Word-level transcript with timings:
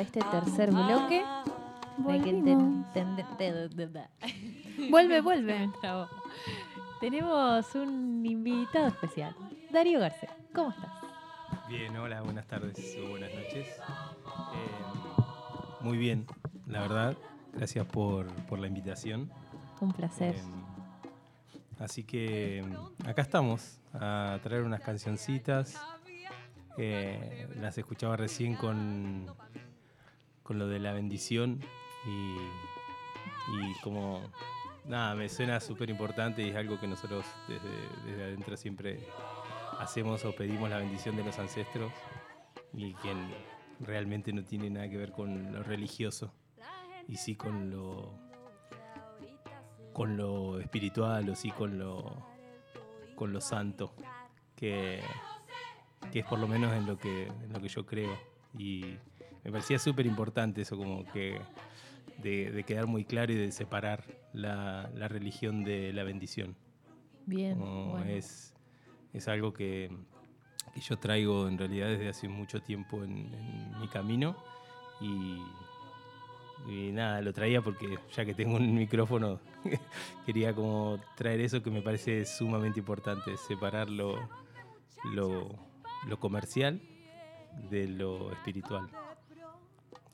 a 0.00 0.02
este 0.02 0.20
tercer 0.20 0.70
bloque. 0.70 1.22
Vuelve, 4.90 5.20
vuelve. 5.20 5.70
Tenemos 7.00 7.74
un 7.74 8.24
invitado 8.24 8.88
especial, 8.88 9.36
Darío 9.70 10.00
García. 10.00 10.34
¿Cómo 10.54 10.70
estás? 10.70 10.90
Bien, 11.68 11.94
hola, 11.96 12.22
buenas 12.22 12.46
tardes 12.46 12.96
o 12.98 13.10
buenas 13.10 13.30
noches. 13.34 13.66
Eh, 13.66 13.78
muy 15.80 15.98
bien, 15.98 16.26
la 16.66 16.80
verdad. 16.80 17.14
Gracias 17.52 17.84
por, 17.86 18.26
por 18.46 18.58
la 18.58 18.68
invitación. 18.68 19.30
Un 19.80 19.92
placer. 19.92 20.34
Eh, 20.34 20.40
así 21.78 22.04
que 22.04 22.64
mm, 22.66 23.06
acá 23.06 23.20
estamos 23.20 23.80
a 23.92 24.38
traer 24.42 24.62
unas 24.62 24.80
cancioncitas. 24.80 25.78
Eh, 26.78 27.48
las 27.60 27.76
escuchaba 27.76 28.16
recién 28.16 28.54
con, 28.54 29.26
con 30.50 30.58
lo 30.58 30.66
de 30.66 30.80
la 30.80 30.92
bendición 30.92 31.60
y, 32.04 32.34
como 33.84 34.20
nada, 34.84 35.14
me 35.14 35.28
suena 35.28 35.60
súper 35.60 35.90
importante 35.90 36.42
y 36.42 36.48
es 36.48 36.56
algo 36.56 36.80
que 36.80 36.88
nosotros 36.88 37.24
desde, 37.46 37.70
desde 38.04 38.24
adentro 38.24 38.56
siempre 38.56 38.98
hacemos 39.78 40.24
o 40.24 40.34
pedimos 40.34 40.68
la 40.68 40.78
bendición 40.78 41.14
de 41.14 41.22
los 41.22 41.38
ancestros 41.38 41.92
y 42.74 42.94
que 42.94 43.14
realmente 43.78 44.32
no 44.32 44.42
tiene 44.42 44.70
nada 44.70 44.90
que 44.90 44.96
ver 44.96 45.12
con 45.12 45.52
lo 45.52 45.62
religioso 45.62 46.34
y 47.06 47.14
sí 47.14 47.36
con 47.36 47.70
lo 47.70 48.12
con 49.92 50.16
lo 50.16 50.58
espiritual 50.58 51.30
o 51.30 51.36
sí 51.36 51.52
con 51.52 51.78
lo 51.78 52.26
con 53.14 53.32
lo 53.32 53.40
santo 53.40 53.94
que, 54.56 55.00
que 56.10 56.18
es 56.18 56.26
por 56.26 56.40
lo 56.40 56.48
menos 56.48 56.72
en 56.72 56.86
lo 56.86 56.98
que 56.98 57.28
en 57.28 57.52
lo 57.52 57.60
que 57.60 57.68
yo 57.68 57.86
creo. 57.86 58.18
Y 58.58 58.96
me 59.44 59.50
parecía 59.50 59.78
súper 59.78 60.06
importante 60.06 60.62
eso 60.62 60.76
como 60.76 61.04
que 61.12 61.40
de, 62.22 62.50
de 62.50 62.64
quedar 62.64 62.86
muy 62.86 63.04
claro 63.04 63.32
y 63.32 63.36
de 63.36 63.52
separar 63.52 64.04
la, 64.32 64.90
la 64.94 65.08
religión 65.08 65.64
de 65.64 65.92
la 65.92 66.04
bendición 66.04 66.56
Bien. 67.26 67.58
bueno. 67.58 68.04
es, 68.04 68.54
es 69.12 69.28
algo 69.28 69.52
que, 69.52 69.90
que 70.74 70.80
yo 70.80 70.98
traigo 70.98 71.48
en 71.48 71.58
realidad 71.58 71.88
desde 71.88 72.08
hace 72.08 72.28
mucho 72.28 72.60
tiempo 72.60 73.02
en, 73.02 73.32
en 73.34 73.80
mi 73.80 73.88
camino 73.88 74.36
y, 75.00 75.38
y 76.68 76.92
nada, 76.92 77.22
lo 77.22 77.32
traía 77.32 77.62
porque 77.62 77.98
ya 78.14 78.24
que 78.24 78.34
tengo 78.34 78.56
un 78.56 78.74
micrófono 78.74 79.40
quería 80.26 80.54
como 80.54 80.98
traer 81.16 81.40
eso 81.40 81.62
que 81.62 81.70
me 81.70 81.82
parece 81.82 82.24
sumamente 82.26 82.80
importante, 82.80 83.36
separar 83.36 83.88
lo, 83.88 84.16
lo, 85.14 85.48
lo 86.06 86.20
comercial 86.20 86.80
de 87.70 87.88
lo 87.88 88.32
espiritual. 88.32 88.88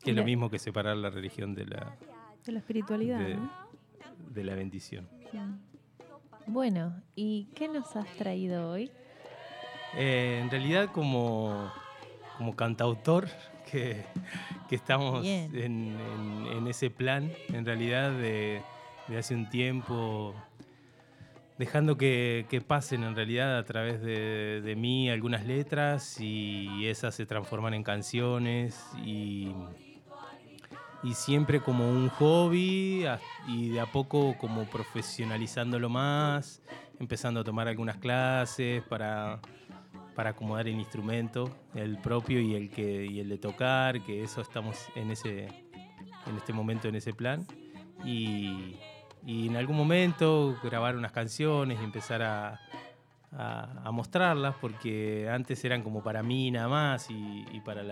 Que 0.07 0.11
es 0.13 0.17
lo 0.17 0.25
mismo 0.25 0.49
que 0.51 0.59
separar 0.59 0.97
la 0.97 1.11
religión 1.11 1.55
de 1.55 1.67
la, 1.67 1.97
De 2.45 2.53
la 2.53 2.59
espiritualidad, 2.61 3.19
de, 3.21 3.35
¿no? 3.37 3.51
de 4.31 4.45
la 4.45 4.55
bendición. 4.55 5.09
Bueno, 6.47 6.95
¿y 7.17 7.49
qué 7.55 7.69
nos 7.69 7.95
has 7.97 8.07
traído 8.17 8.71
hoy? 8.71 8.91
Eh, 9.97 10.39
en 10.43 10.51
realidad 10.51 10.91
como, 10.93 11.71
como 12.39 12.55
cantautor 12.55 13.29
que, 13.71 14.05
que 14.69 14.77
estamos 14.77 15.27
en, 15.27 15.55
en- 15.57 16.47
en 16.53 16.67
ese 16.69 16.89
plan, 16.91 17.33
en 17.49 17.65
realidad 17.67 18.13
de, 18.13 18.63
de 19.09 19.19
hace 19.19 19.35
un 19.35 19.49
tiempo, 19.49 20.35
dejando 21.59 21.97
que, 21.97 22.47
que 22.49 22.61
pasen 22.61 23.03
en 23.03 23.17
realidad 23.17 23.59
a 23.59 23.65
través 23.65 24.01
de, 24.03 24.61
de 24.63 24.77
mí 24.77 25.11
algunas 25.11 25.45
letras 25.47 26.21
y 26.21 26.87
esas 26.87 27.15
se 27.17 27.27
transforman 27.27 27.75
en 27.75 27.83
canciones 27.83 28.81
y, 29.05 29.53
y 31.03 31.15
siempre 31.15 31.61
como 31.61 31.89
un 31.89 32.09
hobby 32.09 33.07
y 33.49 33.69
de 33.71 33.81
a 33.81 33.87
poco 33.87 34.37
como 34.39 34.65
profesionalizándolo 34.65 35.89
más, 35.89 36.61
empezando 36.99 37.41
a 37.41 37.45
tomar 37.45 37.69
algunas 37.69 37.97
clases 37.99 38.83
para, 38.85 39.39
para 40.15 40.31
acomodar 40.31 40.67
el 40.69 40.75
instrumento, 40.77 41.51
el 41.75 41.99
propio 41.99 42.41
y 42.41 42.55
el, 42.55 42.71
que, 42.71 43.07
y 43.07 43.21
el 43.21 43.29
de 43.29 43.39
tocar, 43.39 44.03
que 44.03 44.23
eso 44.23 44.41
estamos 44.41 44.77
en, 44.95 45.11
ese, 45.11 45.45
en 46.27 46.37
este 46.37 46.53
momento 46.53 46.89
en 46.89 46.97
ese 46.97 47.13
plan. 47.13 47.47
Y, 48.05 48.77
y 49.25 49.47
en 49.49 49.57
algún 49.57 49.77
momento 49.77 50.57
grabar 50.63 50.97
unas 50.97 51.13
canciones 51.13 51.79
y 51.81 51.85
empezar 51.85 52.23
a, 52.23 52.61
a- 53.33 53.91
mostrarlas, 53.93 54.55
porque 54.61 55.29
antes 55.31 55.65
eran 55.65 55.83
como 55.83 56.03
para 56.03 56.23
mí 56.23 56.51
nada 56.51 56.69
más 56.69 57.11
y, 57.11 57.45
para 57.65 57.83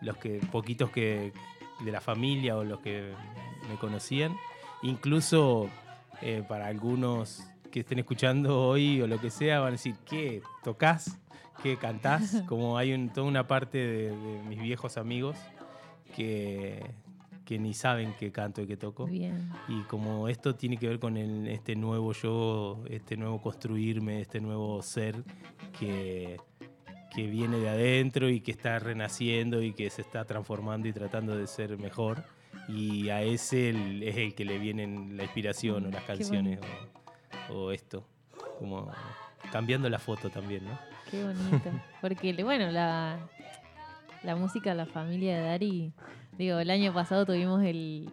los 0.00 0.16
que 0.18 0.40
poquitos 0.52 0.90
que 0.90 1.32
de 1.80 1.92
la 1.92 2.00
familia 2.00 2.56
o 2.56 2.64
los 2.64 2.80
que 2.80 3.12
me 3.68 3.76
conocían. 3.76 4.36
Incluso 4.82 5.68
eh, 6.22 6.42
para 6.48 6.66
algunos 6.66 7.42
que 7.70 7.80
estén 7.80 7.98
escuchando 7.98 8.58
hoy 8.68 9.00
o 9.02 9.06
lo 9.06 9.20
que 9.20 9.30
sea, 9.30 9.58
van 9.60 9.68
a 9.68 9.72
decir, 9.72 9.96
¿qué? 10.04 10.40
¿Tocás? 10.64 11.18
¿Qué 11.62 11.76
cantás? 11.76 12.42
Como 12.48 12.78
hay 12.78 12.92
un- 12.92 13.08
toda 13.10 13.26
una 13.26 13.46
parte 13.46 13.78
de, 13.78 14.10
de 14.16 14.42
mis 14.48 14.60
viejos 14.60 14.96
amigos 14.96 15.36
que, 16.14 16.84
que 17.44 17.58
ni 17.58 17.74
saben 17.74 18.14
que 18.18 18.32
canto 18.32 18.62
y 18.62 18.66
que 18.66 18.76
toco. 18.76 19.06
Bien. 19.06 19.50
Y 19.68 19.82
como 19.82 20.28
esto 20.28 20.54
tiene 20.54 20.76
que 20.76 20.88
ver 20.88 20.98
con 20.98 21.16
el- 21.16 21.48
este 21.48 21.76
nuevo 21.76 22.12
yo, 22.12 22.82
este 22.88 23.16
nuevo 23.16 23.40
construirme, 23.40 24.20
este 24.20 24.40
nuevo 24.40 24.82
ser 24.82 25.22
que, 25.78 26.38
que 27.16 27.26
viene 27.26 27.58
de 27.58 27.68
adentro 27.70 28.28
y 28.28 28.40
que 28.40 28.50
está 28.52 28.78
renaciendo 28.78 29.62
y 29.62 29.72
que 29.72 29.88
se 29.90 30.02
está 30.02 30.24
transformando 30.26 30.86
y 30.86 30.92
tratando 30.92 31.34
de 31.36 31.46
ser 31.46 31.78
mejor. 31.78 32.22
Y 32.68 33.08
a 33.08 33.22
ese 33.22 33.70
el- 33.70 34.02
es 34.02 34.16
el 34.16 34.34
que 34.34 34.44
le 34.44 34.58
vienen 34.58 35.16
la 35.16 35.22
inspiración 35.24 35.86
o 35.86 35.90
las 35.90 36.02
Qué 36.02 36.06
canciones 36.08 36.60
o, 37.50 37.54
o 37.54 37.72
esto. 37.72 38.04
Como 38.58 38.90
cambiando 39.50 39.88
la 39.88 39.98
foto 39.98 40.28
también, 40.30 40.64
¿no? 40.64 40.78
Qué 41.10 41.22
bonito. 41.24 41.70
Porque, 42.00 42.32
bueno, 42.44 42.70
la, 42.70 43.18
la 44.22 44.36
música 44.36 44.74
la 44.74 44.86
familia 44.86 45.36
de 45.38 45.42
Dari, 45.42 45.92
digo, 46.36 46.58
el 46.58 46.70
año 46.70 46.92
pasado 46.92 47.24
tuvimos 47.24 47.62
el, 47.62 48.08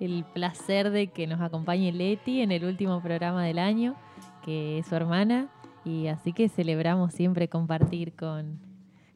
el 0.00 0.24
placer 0.34 0.90
de 0.90 1.08
que 1.08 1.26
nos 1.26 1.40
acompañe 1.40 1.92
Leti 1.92 2.40
en 2.42 2.50
el 2.52 2.64
último 2.64 3.00
programa 3.02 3.44
del 3.44 3.58
año, 3.58 3.94
que 4.44 4.78
es 4.80 4.86
su 4.86 4.96
hermana, 4.96 5.48
y 5.84 6.08
así 6.08 6.32
que 6.32 6.48
celebramos 6.48 7.12
siempre 7.14 7.48
compartir 7.48 8.14
con, 8.14 8.58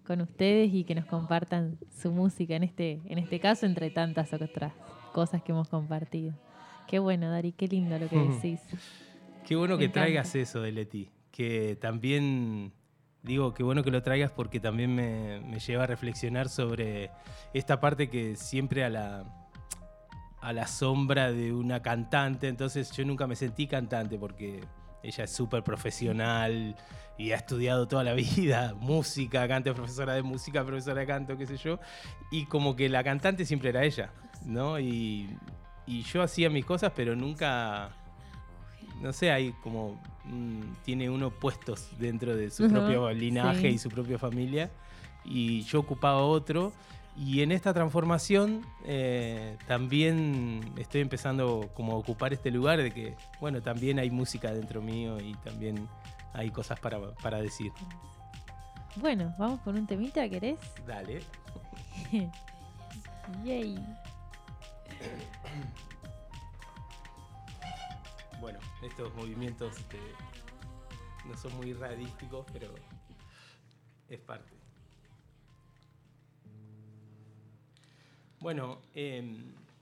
con 0.06 0.20
ustedes 0.20 0.72
y 0.72 0.84
que 0.84 0.94
nos 0.94 1.06
compartan 1.06 1.78
su 1.90 2.12
música, 2.12 2.56
en 2.56 2.62
este, 2.62 3.00
en 3.06 3.18
este 3.18 3.40
caso, 3.40 3.66
entre 3.66 3.90
tantas 3.90 4.32
otras 4.32 4.72
cosas 5.12 5.42
que 5.42 5.52
hemos 5.52 5.68
compartido. 5.68 6.34
Qué 6.88 6.98
bueno, 6.98 7.30
Dari, 7.30 7.52
qué 7.52 7.68
lindo 7.68 7.98
lo 7.98 8.08
que 8.08 8.18
decís. 8.42 8.60
Qué 9.46 9.56
bueno 9.56 9.74
Me 9.74 9.80
que 9.80 9.84
encanta. 9.86 10.00
traigas 10.02 10.34
eso 10.34 10.60
de 10.62 10.72
Leti, 10.72 11.10
que 11.30 11.76
también, 11.80 12.72
digo, 13.22 13.54
qué 13.54 13.62
bueno 13.62 13.82
que 13.82 13.90
lo 13.90 14.02
traigas 14.02 14.30
porque 14.30 14.60
también 14.60 14.94
me, 14.94 15.40
me 15.40 15.58
lleva 15.58 15.84
a 15.84 15.86
reflexionar 15.86 16.48
sobre 16.48 17.10
esta 17.52 17.80
parte 17.80 18.08
que 18.08 18.36
siempre 18.36 18.84
a 18.84 18.88
la, 18.90 19.24
a 20.40 20.52
la 20.52 20.66
sombra 20.66 21.32
de 21.32 21.52
una 21.52 21.82
cantante, 21.82 22.48
entonces 22.48 22.90
yo 22.92 23.04
nunca 23.04 23.26
me 23.26 23.36
sentí 23.36 23.66
cantante 23.66 24.18
porque 24.18 24.60
ella 25.02 25.24
es 25.24 25.30
súper 25.32 25.62
profesional 25.62 26.76
y 27.18 27.32
ha 27.32 27.36
estudiado 27.36 27.86
toda 27.88 28.04
la 28.04 28.12
vida 28.14 28.74
música, 28.78 29.46
canta 29.48 29.70
es 29.70 29.76
profesora 29.76 30.14
de 30.14 30.22
música, 30.22 30.64
profesora 30.64 31.00
de 31.00 31.06
canto, 31.06 31.36
qué 31.36 31.46
sé 31.46 31.56
yo, 31.56 31.78
y 32.30 32.46
como 32.46 32.76
que 32.76 32.88
la 32.88 33.04
cantante 33.04 33.44
siempre 33.44 33.70
era 33.70 33.84
ella, 33.84 34.10
¿no? 34.44 34.78
Y, 34.78 35.36
y 35.86 36.02
yo 36.02 36.22
hacía 36.22 36.50
mis 36.50 36.64
cosas, 36.64 36.92
pero 36.94 37.14
nunca 37.16 37.90
no 39.00 39.12
sé, 39.12 39.32
hay 39.32 39.52
como 39.62 40.00
mm, 40.24 40.60
tiene 40.84 41.10
uno 41.10 41.30
puestos 41.30 41.88
dentro 41.98 42.36
de 42.36 42.50
su 42.50 42.64
Ujú, 42.64 42.72
propio 42.72 43.10
linaje 43.12 43.68
sí. 43.68 43.74
y 43.74 43.78
su 43.78 43.88
propia 43.90 44.18
familia 44.18 44.70
y 45.24 45.62
yo 45.62 45.80
ocupaba 45.80 46.22
otro 46.22 46.72
y 47.16 47.42
en 47.42 47.52
esta 47.52 47.74
transformación 47.74 48.64
eh, 48.84 49.58
también 49.66 50.72
estoy 50.78 51.02
empezando 51.02 51.70
como 51.74 51.92
a 51.92 51.96
ocupar 51.96 52.32
este 52.32 52.50
lugar 52.50 52.82
de 52.82 52.90
que 52.90 53.14
bueno 53.40 53.60
también 53.60 53.98
hay 53.98 54.10
música 54.10 54.52
dentro 54.52 54.80
mío 54.80 55.20
y 55.20 55.34
también 55.36 55.88
hay 56.32 56.50
cosas 56.50 56.80
para, 56.80 56.98
para 57.16 57.38
decir 57.40 57.70
Bueno, 58.96 59.34
vamos 59.38 59.60
con 59.60 59.76
un 59.76 59.86
temita, 59.86 60.26
¿querés? 60.28 60.58
dale 60.86 61.20
Yay. 63.44 63.78
bueno 68.40 68.58
estos 68.82 69.14
movimientos 69.14 69.76
este, 69.78 69.98
no 71.28 71.36
son 71.36 71.54
muy 71.56 71.72
radísticos 71.74 72.46
pero 72.52 72.74
es 74.08 74.18
parte 74.20 74.61
Bueno, 78.42 78.82
eh, 78.92 79.22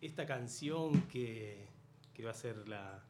esta 0.03 0.27
canción 0.27 1.09
que, 1.09 1.67
que 2.13 2.25
va 2.25 2.33
a 2.33 2.35
ser 2.35 2.69
la, 2.69 3.03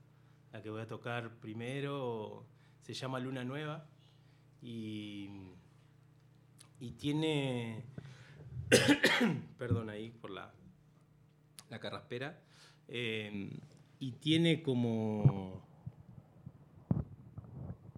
la 0.52 0.62
que 0.62 0.70
voy 0.70 0.80
a 0.80 0.86
tocar 0.86 1.28
primero 1.40 2.46
se 2.82 2.94
llama 2.94 3.18
Luna 3.18 3.42
Nueva 3.42 3.84
y, 4.62 5.28
y 6.78 6.92
tiene 6.92 7.82
Perdón 9.58 9.90
ahí 9.90 10.10
por 10.10 10.30
la, 10.30 10.52
la 11.68 11.80
carraspera. 11.80 12.38
Eh, 12.86 13.50
y 13.98 14.12
tiene 14.12 14.62
como, 14.62 15.66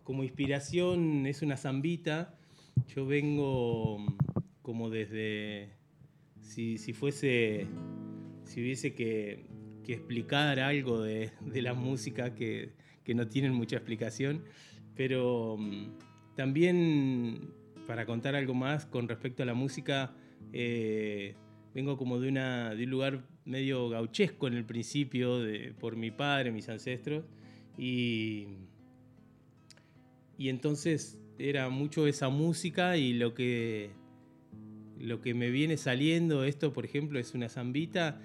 como 0.05 0.25
inspiración, 0.25 1.27
es 1.27 1.43
una 1.43 1.59
zambita. 1.59 2.35
Yo 2.89 3.05
vengo 3.05 3.99
como 4.63 4.89
desde, 4.89 5.82
si, 6.43 6.77
si 6.79 6.93
fuese, 6.93 7.67
si 8.45 8.61
hubiese 8.61 8.95
que, 8.95 9.47
que 9.85 9.95
explicar 9.95 10.61
algo 10.61 11.01
de, 11.01 11.33
de 11.41 11.63
la 11.63 11.75
música 11.75 12.35
que, 12.35 12.73
que, 13.05 13.15
no 13.15 13.29
tienen 13.29 13.55
mucha 13.55 13.77
explicación, 13.77 14.45
pero 14.95 15.57
mm, 15.59 16.35
también 16.37 17.51
para 17.87 18.07
contar 18.07 18.35
algo 18.35 18.55
más 18.55 18.87
con 18.87 19.09
respecto 19.09 19.43
a 19.43 19.47
la 19.47 19.55
música, 19.55 20.15
eh, 20.53 21.35
vengo 21.75 21.97
como 21.97 22.21
de, 22.21 22.29
una, 22.29 22.75
de 22.75 22.85
un 22.85 22.91
lugar 22.91 23.25
medio 23.45 23.89
gauchesco 23.89 24.47
en 24.47 24.55
el 24.55 24.65
principio, 24.65 25.39
de, 25.39 25.75
por 25.79 25.97
mi 25.97 26.11
padre, 26.11 26.53
mis 26.53 26.69
ancestros, 26.69 27.25
y, 27.79 28.47
y 30.37 30.49
entonces 30.49 31.19
era 31.39 31.69
mucho 31.71 32.07
esa 32.07 32.29
música 32.29 32.97
y 32.97 33.15
lo 33.15 33.35
que, 33.35 33.91
lo 34.99 35.21
que 35.21 35.35
me 35.35 35.51
viene 35.51 35.77
saliendo, 35.77 36.45
esto 36.45 36.73
por 36.73 36.85
ejemplo 36.85 37.19
es 37.19 37.35
una 37.35 37.49
zambita 37.49 38.21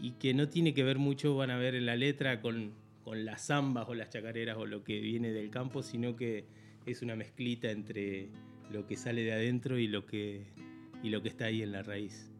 y 0.00 0.12
que 0.12 0.34
no 0.34 0.48
tiene 0.48 0.74
que 0.74 0.84
ver 0.84 0.98
mucho, 0.98 1.36
van 1.36 1.50
a 1.50 1.56
ver 1.56 1.74
en 1.74 1.86
la 1.86 1.96
letra, 1.96 2.40
con, 2.40 2.72
con 3.02 3.24
las 3.24 3.46
zambas 3.46 3.88
o 3.88 3.94
las 3.94 4.10
chacareras 4.10 4.56
o 4.56 4.66
lo 4.66 4.84
que 4.84 5.00
viene 5.00 5.32
del 5.32 5.50
campo, 5.50 5.82
sino 5.82 6.16
que 6.16 6.44
es 6.86 7.02
una 7.02 7.16
mezclita 7.16 7.70
entre 7.70 8.28
lo 8.70 8.86
que 8.86 8.96
sale 8.96 9.22
de 9.22 9.32
adentro 9.32 9.78
y 9.78 9.88
lo 9.88 10.06
que, 10.06 10.46
y 11.02 11.10
lo 11.10 11.22
que 11.22 11.28
está 11.28 11.46
ahí 11.46 11.62
en 11.62 11.72
la 11.72 11.82
raíz, 11.82 12.30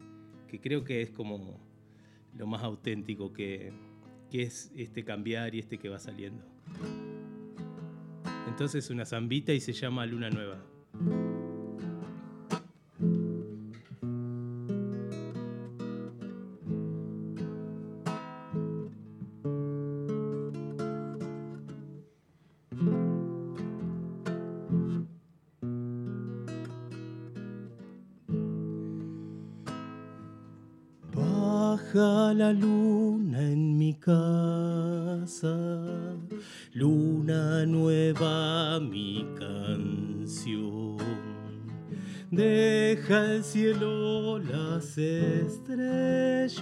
que 0.47 0.59
creo 0.59 0.83
que 0.83 1.01
es 1.01 1.09
como 1.11 1.59
lo 2.37 2.47
más 2.47 2.63
auténtico 2.63 3.33
que, 3.33 3.73
que 4.29 4.43
es 4.43 4.71
este 4.75 5.03
cambiar 5.03 5.55
y 5.55 5.59
este 5.59 5.77
que 5.77 5.89
va 5.89 5.99
saliendo. 5.99 6.43
Entonces 8.47 8.89
una 8.89 9.05
zambita 9.05 9.53
y 9.53 9.59
se 9.59 9.73
llama 9.73 10.05
Luna 10.05 10.29
Nueva. 10.29 10.63
Luna 37.09 37.65
nueva 37.65 38.79
mi 38.79 39.25
canción. 39.37 40.97
Deja 42.29 43.33
el 43.33 43.43
cielo 43.43 44.37
las 44.37 44.95
estrellas 44.97 46.59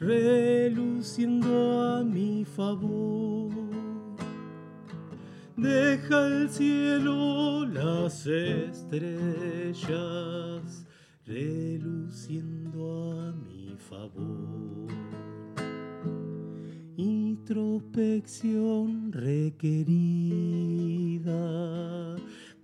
reluciendo 0.00 1.80
a 1.80 2.02
mi 2.02 2.44
favor. 2.44 3.52
Deja 5.56 6.26
el 6.26 6.50
cielo 6.50 7.64
las 7.66 8.26
estrellas 8.26 9.84
reluciendo 11.24 13.12
a 13.20 13.32
mi 13.32 13.76
favor. 13.78 14.83
Introspección 17.46 19.12
requerida 19.12 19.76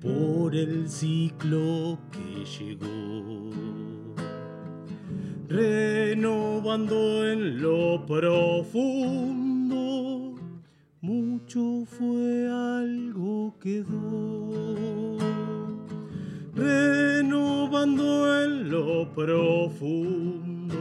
por 0.01 0.57
el 0.57 0.89
ciclo 0.89 1.99
que 2.11 2.47
llegó, 2.47 3.51
renovando 5.49 7.29
en 7.29 7.61
lo 7.61 8.07
profundo, 8.07 8.71
mucho 11.03 11.85
fue 11.85 12.49
algo 12.51 13.55
quedó 13.61 15.19
renovando 16.55 18.43
en 18.45 18.71
lo 18.71 19.13
profundo. 19.13 20.79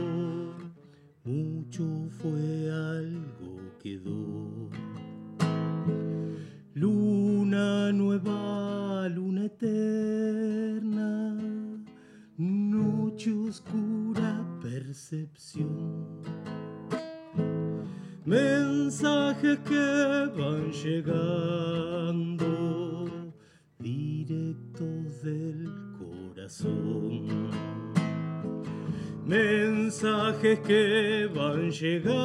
Mucho 1.22 2.08
fue 2.22 2.70
algo 2.70 3.39
Luna 6.74 7.90
nueva, 7.92 9.08
luna 9.08 9.46
eterna, 9.46 11.34
noche 12.36 13.32
oscura 13.32 14.44
percepción. 14.60 16.20
Mensajes 18.26 19.58
que 19.60 20.30
van 20.36 20.70
llegando 20.72 22.44
directos 23.78 25.22
del 25.22 25.72
corazón. 25.98 27.79
Mensajes 29.30 30.58
que 30.66 31.30
van 31.32 31.70
llegando 31.70 32.16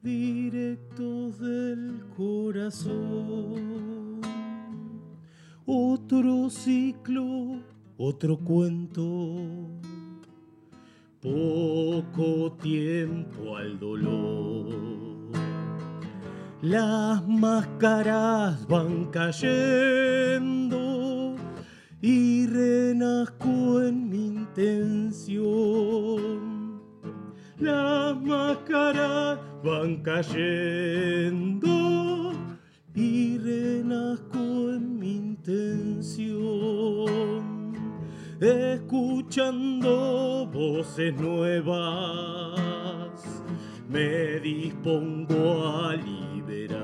directos 0.00 1.38
del 1.38 2.02
corazón. 2.16 2.92
Otro 5.66 6.48
ciclo, 6.48 7.60
otro 7.98 8.38
cuento. 8.38 9.02
Poco 11.20 12.56
tiempo 12.62 13.58
al 13.58 13.78
dolor. 13.78 14.74
Las 16.62 17.28
máscaras 17.28 18.66
van 18.66 19.10
cayendo 19.10 20.86
y 22.00 22.46
renazco 22.46 23.82
en 23.82 24.05
mi 24.56 24.62
intención. 24.64 26.46
Las 27.58 28.20
máscaras 28.22 29.38
van 29.64 29.96
cayendo 30.02 31.68
y 32.94 33.38
renazco 33.38 34.38
en 34.38 34.98
mi 34.98 35.16
intención. 35.16 36.36
Escuchando 38.40 39.90
voces 40.52 41.14
nuevas, 41.18 42.60
me 43.88 44.40
dispongo 44.40 45.66
a 45.66 45.94
liberar. 45.96 46.76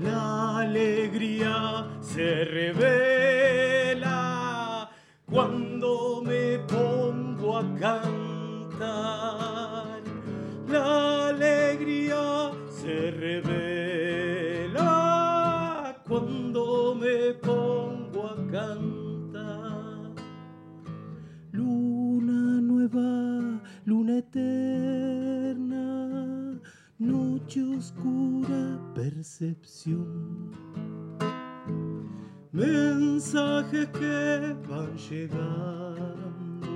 La 0.00 0.58
alegría 0.58 1.86
se 2.00 2.44
revela 2.44 4.25
cuando 5.30 6.22
me 6.24 6.58
pongo 6.60 7.58
a 7.58 7.62
cantar. 7.74 8.86
La 10.68 11.28
alegría 11.28 12.52
se 12.70 13.10
revela 13.10 14.72
cuando 16.08 16.94
me 16.94 17.34
pongo 17.34 18.26
a 18.26 18.36
cantar. 18.50 20.14
Luna 21.52 22.60
nueva, 22.60 23.60
luna 23.84 24.18
eterna, 24.18 25.60
noche 26.98 27.62
oscura 27.76 28.78
percepción. 28.94 30.25
Mensajes 33.72 33.88
que 33.98 34.54
van 34.68 34.96
llegando 34.96 36.66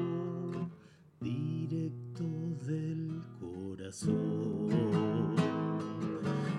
directos 1.21 2.67
del 2.67 3.23
corazón. 3.39 4.69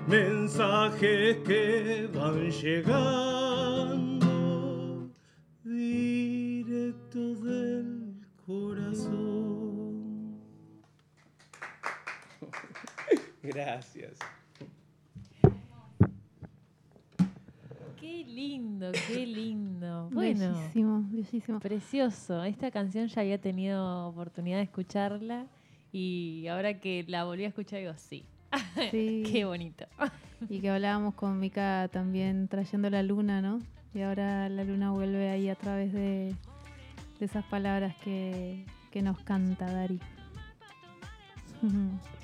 Mensajes 0.08 1.38
que 1.46 2.10
van 2.14 2.50
llegando 2.50 3.41
Bueno, 20.50 20.58
Bellísimo, 20.60 21.04
bellísimo. 21.10 21.60
precioso. 21.60 22.44
Esta 22.44 22.72
canción 22.72 23.08
ya 23.08 23.22
había 23.22 23.40
tenido 23.40 24.08
oportunidad 24.08 24.58
de 24.58 24.64
escucharla 24.64 25.46
y 25.92 26.48
ahora 26.48 26.80
que 26.80 27.04
la 27.08 27.24
volví 27.26 27.44
a 27.46 27.50
escuchar 27.50 27.80
digo, 27.80 27.94
sí, 27.98 28.26
Sí. 28.92 29.24
qué 29.32 29.46
bonito. 29.46 29.86
Y 30.50 30.60
que 30.60 30.70
hablábamos 30.70 31.14
con 31.16 31.40
Mika 31.40 31.90
también 31.92 32.48
trayendo 32.48 32.90
la 32.90 33.04
luna, 33.04 33.42
¿no? 33.42 33.60
Y 33.94 34.02
ahora 34.02 34.48
la 34.50 34.64
luna 34.64 34.92
vuelve 34.92 35.30
ahí 35.30 35.50
a 35.50 35.56
través 35.56 35.92
de, 35.94 36.34
de 37.20 37.26
esas 37.26 37.44
palabras 37.46 37.96
que, 38.04 38.66
que 38.92 39.02
nos 39.02 39.20
canta 39.20 39.66
Dari. 39.72 40.00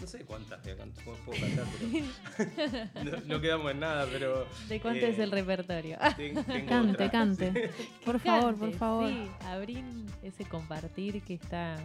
No 0.00 0.06
sé 0.06 0.24
cuántas 0.26 0.62
voy 0.62 0.72
a 0.72 0.76
cantar, 0.76 1.04
puedo, 1.04 1.40
cantar, 1.40 1.64
pero 1.78 3.04
no, 3.04 3.34
no 3.34 3.40
quedamos 3.40 3.70
en 3.72 3.80
nada, 3.80 4.06
pero... 4.12 4.46
¿De 4.68 4.78
cuánto 4.80 5.06
es 5.06 5.18
eh, 5.18 5.22
el 5.22 5.30
repertorio? 5.30 5.96
ten- 6.16 6.44
tengo 6.44 6.66
Cante, 6.68 6.92
otra. 6.92 7.10
cante. 7.10 7.70
Por 8.04 8.20
favor, 8.20 8.56
por 8.56 8.72
favor. 8.74 9.08
Sí, 9.08 9.30
abrir 9.46 9.84
ese 10.22 10.44
compartir 10.44 11.22
que 11.22 11.34
está... 11.34 11.76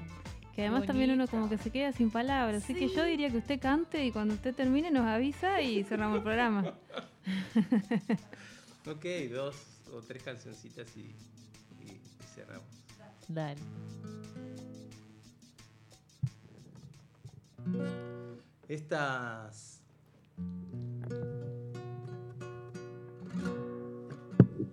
Que 0.54 0.64
además 0.64 0.86
también 0.86 1.12
uno 1.12 1.28
como 1.30 1.48
que 1.50 1.58
se 1.58 1.70
queda 1.70 1.94
sin 1.94 2.12
palabras. 2.12 2.62
Así 2.64 2.74
que 2.76 2.90
yo 2.90 3.06
diría 3.06 3.30
que 3.30 3.38
usted 3.38 3.58
cante 3.62 4.06
y 4.06 4.12
cuando 4.12 4.34
usted 4.34 4.54
termine 4.54 4.92
nos 4.92 5.06
avisa 5.08 5.62
y 5.62 5.82
cerramos 5.86 6.18
el 6.18 6.24
programa. 6.24 6.74
Ok, 8.88 9.06
dos 9.32 9.56
o 9.94 10.02
tres 10.02 10.24
cancioncitas 10.24 10.88
y, 10.98 11.02
y- 11.02 11.92
y 11.92 12.02
cerramos. 12.36 12.66
Dale. 13.28 13.62
Estas. 18.72 19.84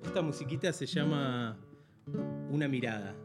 Esta 0.04 0.22
musiquita 0.22 0.72
se 0.72 0.86
llama 0.86 1.58
Una 2.48 2.68
mirada. 2.68 3.16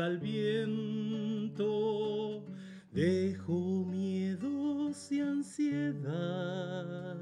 Al 0.00 0.18
viento, 0.18 1.64
dejo 2.92 3.84
miedos 3.84 5.10
y 5.10 5.20
ansiedad. 5.20 7.16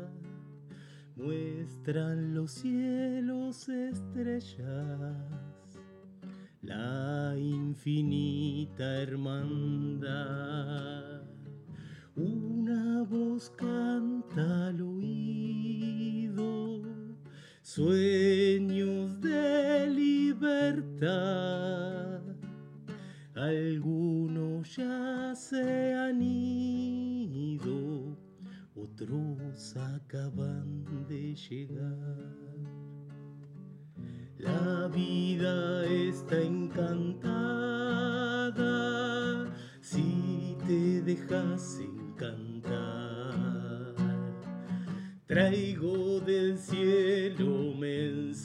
Muestran 1.16 2.34
los 2.34 2.50
cielos 2.50 3.68
estrellas, 3.68 5.16
la 6.62 7.34
infinita 7.38 9.02
hermandad. 9.02 9.75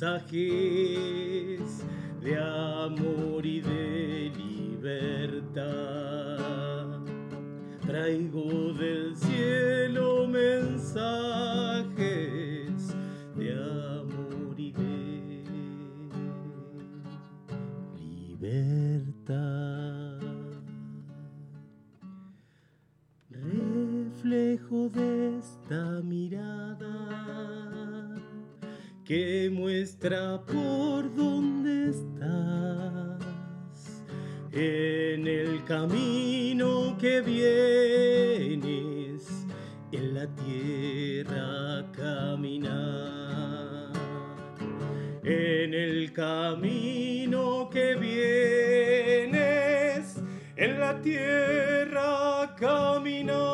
Mensajes 0.01 1.83
de 2.21 2.35
amor 2.35 3.20
que 37.71 38.57
vienes 38.57 39.45
en 39.91 40.13
la 40.13 40.27
tierra 40.35 41.85
caminar 41.91 43.91
en 45.23 45.73
el 45.73 46.11
camino 46.11 47.69
que 47.69 47.95
vienes 47.95 49.41
en 50.57 50.79
la 50.79 51.01
tierra 51.01 52.55
caminar. 52.59 53.50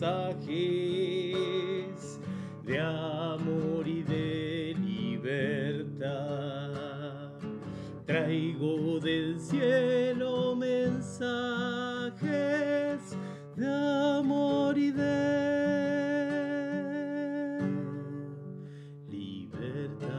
Mensajes 0.00 0.46
de 2.64 2.78
amor 2.78 3.88
y 3.88 4.02
de 4.02 4.76
libertad. 4.78 6.12
Traigo 8.06 9.00
del 9.00 9.40
cielo 9.40 10.54
mensajes 10.54 11.18
de 13.56 13.66
amor 13.66 14.78
y 14.78 14.92
de 14.92 15.08
libertad. 19.08 20.12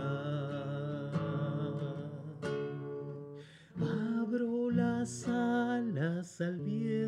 Abro 4.19 4.71
las 4.71 5.25
alas 5.27 6.41
al 6.41 6.59
viento 6.59 6.98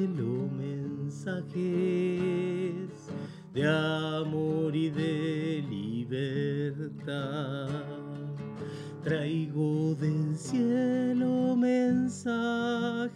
cielo 0.00 0.48
mensajes 0.56 1.60
de 3.52 3.66
amor 3.66 4.74
y 4.74 4.88
de 4.88 5.62
libertad. 5.68 7.68
Traigo 9.04 9.94
del 9.96 10.38
cielo 10.38 11.54
mensajes 11.54 13.10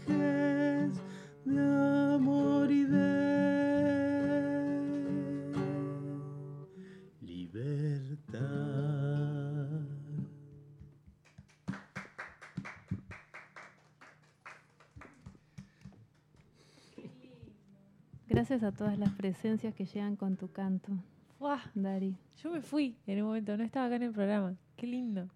Gracias 18.46 18.62
a 18.62 18.72
todas 18.76 18.98
las 18.98 19.08
presencias 19.14 19.74
que 19.74 19.86
llegan 19.86 20.16
con 20.16 20.36
tu 20.36 20.52
canto, 20.52 20.92
¡Guau! 21.40 21.56
Dari. 21.74 22.14
Yo 22.42 22.50
me 22.50 22.60
fui 22.60 22.94
en 23.06 23.22
un 23.22 23.28
momento, 23.28 23.56
no 23.56 23.64
estaba 23.64 23.86
acá 23.86 23.96
en 23.96 24.02
el 24.02 24.12
programa. 24.12 24.54
Qué 24.76 24.86
lindo. 24.86 25.30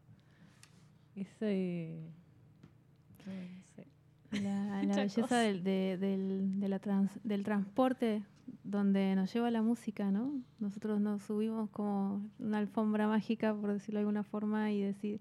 Ese. 1.17 2.03
no, 3.25 3.33
no 3.33 3.65
sé. 3.75 4.43
La, 4.43 4.83
belleza 4.95 5.39
del, 5.39 5.65
de- 5.65 5.97
del, 5.99 6.61
de 6.61 6.69
la 6.69 6.79
trans- 6.81 7.19
del 7.25 7.45
transporte 7.45 8.23
donde 8.63 9.15
nos 9.17 9.33
lleva 9.33 9.51
la 9.51 9.63
música, 9.63 10.11
¿no? 10.11 10.31
Nosotros 10.61 11.01
nos 11.01 11.23
subimos 11.23 11.71
como 11.71 12.29
una 12.39 12.59
alfombra 12.59 13.09
mágica, 13.09 13.55
por 13.55 13.73
decirlo 13.73 14.01
de 14.01 14.03
alguna 14.03 14.23
forma, 14.23 14.71
y 14.71 14.83
decir, 14.83 15.19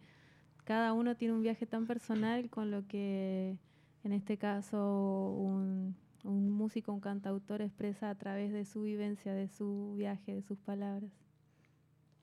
cada 0.65 0.91
uno 0.91 1.15
tiene 1.15 1.33
un 1.35 1.41
viaje 1.41 1.65
tan 1.65 1.85
personal 1.87 2.49
con 2.49 2.69
lo 2.69 2.85
que, 2.85 3.55
en 4.03 4.11
este 4.11 4.37
caso, 4.37 5.31
un, 5.39 5.95
un 6.27 6.49
músico, 6.51 6.91
un 6.91 6.99
cantautor 6.99 7.61
expresa 7.61 8.09
a 8.09 8.15
través 8.15 8.51
de 8.51 8.65
su 8.65 8.83
vivencia, 8.83 9.33
de 9.33 9.47
su 9.47 9.95
viaje, 9.97 10.33
de 10.35 10.41
sus 10.41 10.57
palabras. 10.59 11.11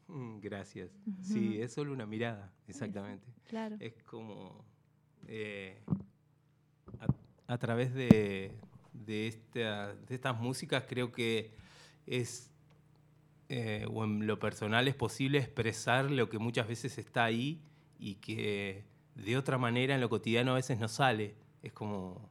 Mm, 0.09 0.41
Gracias. 0.41 0.91
Sí, 1.23 1.61
es 1.61 1.73
solo 1.73 1.93
una 1.93 2.07
mirada, 2.07 2.53
exactamente. 2.69 3.27
Claro. 3.49 3.77
Es 3.81 3.95
como 4.05 4.65
eh, 5.29 5.79
a, 7.47 7.53
a 7.55 7.59
través 7.59 7.95
de, 7.95 8.53
de, 8.93 9.29
esta- 9.29 9.95
de 9.95 10.15
estas 10.15 10.39
músicas 10.41 10.85
creo 10.89 11.13
que 11.13 11.53
es, 12.07 12.51
eh, 13.49 13.87
o 13.91 14.05
en 14.05 14.27
lo 14.27 14.39
personal 14.39 14.89
es 14.89 14.95
posible 14.95 15.39
expresar 15.39 16.11
lo 16.11 16.29
que 16.29 16.39
muchas 16.39 16.67
veces 16.69 16.99
está 16.99 17.25
ahí 17.25 17.61
y 17.99 18.17
que 18.17 18.85
de 19.15 19.37
otra 19.37 19.57
manera 19.59 19.95
en 19.95 20.01
lo 20.01 20.09
cotidiano 20.11 20.53
a 20.53 20.57
veces 20.57 20.79
no 20.79 20.89
sale. 20.89 21.35
Es 21.63 21.73
como, 21.73 22.29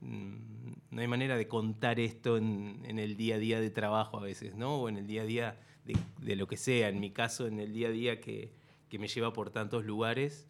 no 0.00 1.00
hay 1.00 1.08
manera 1.08 1.36
de 1.36 1.48
contar 1.48 2.00
esto 2.00 2.36
en, 2.36 2.84
el 2.84 3.16
día 3.16 3.36
a 3.36 3.38
día 3.38 3.60
de 3.60 3.70
trabajo 3.70 4.18
a 4.18 4.22
veces, 4.22 4.54
¿no? 4.54 4.76
O 4.76 4.88
en 4.88 4.96
el 4.96 5.06
día 5.06 5.22
a 5.22 5.24
día 5.24 5.60
de, 5.84 6.36
lo 6.36 6.46
que 6.46 6.56
sea. 6.56 6.88
En 6.88 7.00
mi 7.00 7.10
caso, 7.10 7.46
en 7.46 7.60
el 7.60 7.72
día 7.72 7.88
a 7.88 7.90
día 7.90 8.20
que, 8.20 8.52
que 8.88 8.98
me 8.98 9.08
lleva 9.08 9.32
por 9.32 9.50
tantos 9.50 9.84
lugares 9.84 10.46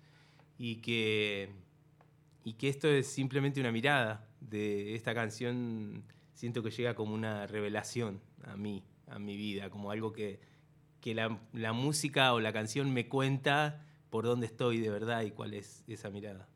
y 0.58 0.76
que, 0.76 1.50
y 2.44 2.54
que 2.54 2.68
esto 2.68 2.88
es 2.88 3.06
simplemente 3.06 3.60
una 3.60 3.72
mirada 3.72 4.28
de 4.40 4.94
esta 4.94 5.14
canción. 5.14 6.04
Siento 6.34 6.62
que 6.62 6.70
llega 6.70 6.94
como 6.94 7.14
una 7.14 7.46
revelación 7.46 8.20
a 8.44 8.56
mí, 8.56 8.84
a 9.06 9.18
mi 9.18 9.36
vida, 9.36 9.70
como 9.70 9.90
algo 9.90 10.12
que, 10.12 10.40
que 11.00 11.14
la, 11.14 11.40
la 11.52 11.72
música 11.72 12.34
o 12.34 12.40
la 12.40 12.52
canción 12.52 12.92
me 12.92 13.08
cuenta 13.08 13.86
por 14.10 14.24
dónde 14.24 14.46
estoy 14.46 14.80
de 14.80 14.90
verdad 14.90 15.22
y 15.22 15.30
cuál 15.30 15.54
es 15.54 15.84
esa 15.88 16.10
mirada. 16.10 16.48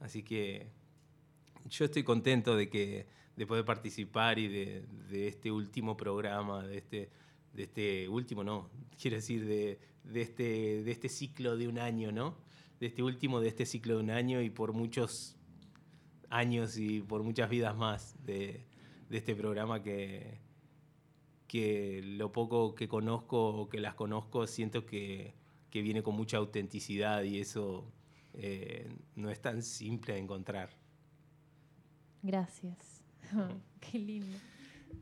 Así 0.00 0.22
que 0.22 0.77
yo 1.68 1.84
estoy 1.84 2.02
contento 2.02 2.56
de 2.56 2.68
que 2.68 3.06
de 3.36 3.46
poder 3.46 3.64
participar 3.64 4.38
y 4.38 4.48
de, 4.48 4.84
de 5.10 5.28
este 5.28 5.52
último 5.52 5.96
programa, 5.96 6.66
de 6.66 6.78
este, 6.78 7.10
de 7.52 7.62
este 7.62 8.08
último, 8.08 8.42
no, 8.42 8.68
quiero 9.00 9.16
decir, 9.16 9.46
de, 9.46 9.78
de 10.02 10.22
este, 10.22 10.82
de 10.82 10.90
este 10.90 11.08
ciclo 11.08 11.56
de 11.56 11.68
un 11.68 11.78
año, 11.78 12.10
¿no? 12.10 12.36
De 12.80 12.86
este 12.86 13.02
último 13.02 13.40
de 13.40 13.48
este 13.48 13.64
ciclo 13.64 13.96
de 13.96 14.02
un 14.02 14.10
año 14.10 14.42
y 14.42 14.50
por 14.50 14.72
muchos 14.72 15.36
años 16.30 16.78
y 16.78 17.00
por 17.00 17.22
muchas 17.22 17.48
vidas 17.48 17.76
más 17.76 18.16
de, 18.24 18.66
de 19.08 19.18
este 19.18 19.36
programa 19.36 19.82
que, 19.82 20.40
que 21.46 22.02
lo 22.04 22.32
poco 22.32 22.74
que 22.74 22.88
conozco 22.88 23.50
o 23.50 23.68
que 23.68 23.80
las 23.80 23.94
conozco 23.94 24.46
siento 24.46 24.84
que, 24.84 25.34
que 25.70 25.82
viene 25.82 26.02
con 26.02 26.14
mucha 26.16 26.38
autenticidad 26.38 27.22
y 27.22 27.38
eso 27.40 27.90
eh, 28.34 28.88
no 29.16 29.30
es 29.30 29.40
tan 29.40 29.62
simple 29.62 30.14
de 30.14 30.20
encontrar. 30.20 30.87
Gracias. 32.22 33.02
Qué 33.80 33.98
lindo. 33.98 34.36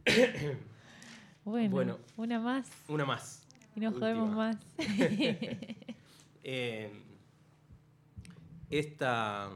Bueno, 1.45 1.71
Bueno. 1.71 1.99
una 2.17 2.41
más 2.41 2.69
Una 2.89 3.05
más. 3.05 3.47
y 3.77 3.81
nos 3.81 3.95
Última. 3.95 4.07
jodemos 4.15 4.35
más. 4.37 4.57
Eh, 6.49 6.93
esta, 8.71 9.51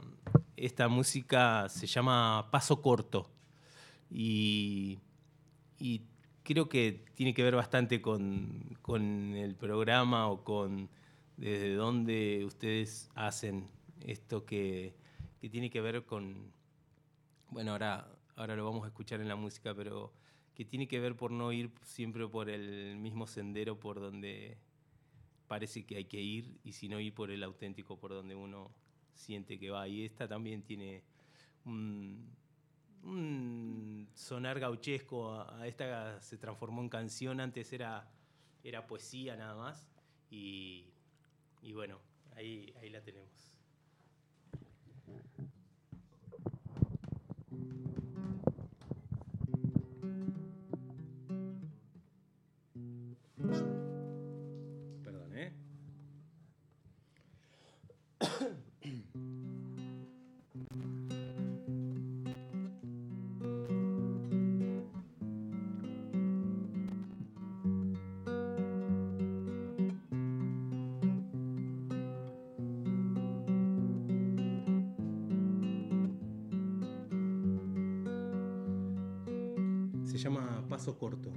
esta 0.56 0.88
música 0.88 1.68
se 1.68 1.86
llama 1.86 2.48
Paso 2.50 2.82
Corto 2.82 3.30
y, 4.10 4.98
y 5.78 6.02
creo 6.42 6.68
que 6.68 7.04
tiene 7.14 7.32
que 7.32 7.44
ver 7.44 7.54
bastante 7.54 8.00
con, 8.02 8.76
con 8.82 9.34
el 9.36 9.54
programa 9.54 10.26
o 10.28 10.42
con 10.42 10.88
desde 11.36 11.74
dónde 11.74 12.44
ustedes 12.44 13.08
hacen 13.14 13.68
esto 14.04 14.44
que, 14.44 14.94
que 15.40 15.48
tiene 15.48 15.70
que 15.70 15.80
ver 15.80 16.04
con, 16.06 16.52
bueno, 17.50 17.72
ahora, 17.72 18.08
ahora 18.36 18.56
lo 18.56 18.64
vamos 18.64 18.84
a 18.84 18.88
escuchar 18.88 19.20
en 19.20 19.28
la 19.28 19.36
música, 19.36 19.74
pero 19.74 20.12
que 20.54 20.64
tiene 20.64 20.88
que 20.88 21.00
ver 21.00 21.16
por 21.16 21.30
no 21.30 21.52
ir 21.52 21.70
siempre 21.82 22.26
por 22.28 22.48
el 22.48 22.96
mismo 22.96 23.26
sendero 23.26 23.78
por 23.78 24.00
donde 24.00 24.58
parece 25.46 25.84
que 25.84 25.96
hay 25.96 26.04
que 26.04 26.20
ir 26.20 26.60
y 26.62 26.72
si 26.72 26.88
no 26.88 27.00
ir 27.00 27.12
por 27.14 27.30
el 27.30 27.42
auténtico 27.42 27.98
por 27.98 28.10
donde 28.12 28.34
uno 28.34 28.70
siente 29.14 29.58
que 29.58 29.70
va. 29.70 29.88
Y 29.88 30.04
esta 30.04 30.28
también 30.28 30.62
tiene 30.62 31.02
un, 31.64 32.36
sonar 34.14 34.60
gauchesco. 34.60 35.32
A 35.32 35.66
esta 35.66 36.20
se 36.20 36.38
transformó 36.38 36.82
en 36.82 36.88
canción, 36.88 37.40
antes 37.40 37.72
era, 37.72 38.08
era 38.62 38.86
poesía 38.86 39.36
nada 39.36 39.56
más. 39.56 39.88
Y, 40.30 40.86
y 41.62 41.72
bueno, 41.72 41.98
ahí, 42.36 42.72
ahí 42.80 42.90
la 42.90 43.02
tenemos. 43.02 43.59
Corto. 80.98 81.30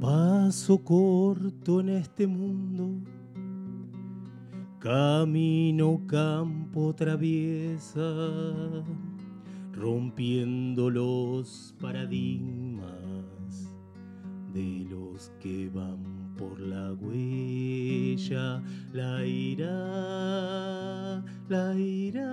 Paso 0.00 0.78
corto 0.82 1.80
en 1.80 1.90
este 1.90 2.26
mundo, 2.26 2.90
camino 4.80 6.00
campo 6.06 6.92
traviesa, 6.92 8.02
rompiendo 9.72 10.90
los 10.90 11.74
paradigmas 11.80 13.72
de 14.52 14.86
los 14.90 15.30
que 15.40 15.70
van 15.70 16.11
por 16.42 16.58
la 16.58 16.92
huella, 16.94 18.62
la 18.92 19.24
ira, 19.24 21.22
la 21.48 21.74
ira, 21.78 22.30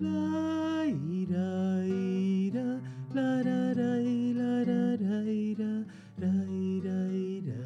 la 0.00 0.84
ira, 0.86 1.86
ira, 1.86 2.80
la 3.14 3.42
ra, 3.42 3.74
ra, 3.78 3.92
la 4.40 4.64
ra, 4.64 4.96
ra, 4.96 5.22
ira, 5.22 5.84
ra, 6.18 6.34
ira, 6.50 6.98
ira. 7.12 7.64